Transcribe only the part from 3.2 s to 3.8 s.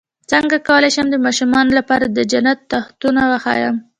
وښایم